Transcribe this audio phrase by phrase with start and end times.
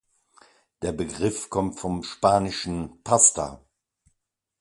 [0.81, 3.63] Der Begriff kommt vom spanischen „Pasta“.